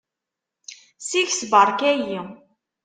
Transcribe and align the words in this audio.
Seg-s 1.07 1.41
beṛka-yi. 1.51 2.19